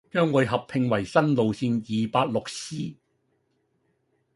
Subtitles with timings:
[0.09, 2.95] 將會合併為新路線二八六 C，